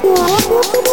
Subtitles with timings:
[0.00, 0.14] No,
[0.50, 0.91] no,